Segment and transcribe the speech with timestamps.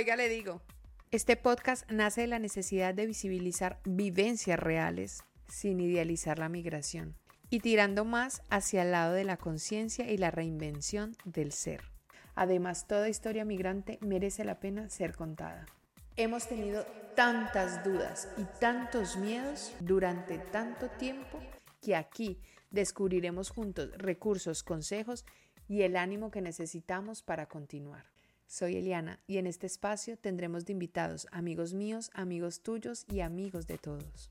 [0.00, 0.62] Oiga, le digo.
[1.10, 7.18] Este podcast nace de la necesidad de visibilizar vivencias reales sin idealizar la migración
[7.50, 11.82] y tirando más hacia el lado de la conciencia y la reinvención del ser.
[12.34, 15.66] Además, toda historia migrante merece la pena ser contada.
[16.16, 21.40] Hemos tenido tantas dudas y tantos miedos durante tanto tiempo
[21.82, 22.40] que aquí
[22.70, 25.26] descubriremos juntos recursos, consejos
[25.68, 28.06] y el ánimo que necesitamos para continuar.
[28.50, 33.68] Soy Eliana y en este espacio tendremos de invitados amigos míos, amigos tuyos y amigos
[33.68, 34.28] de todos.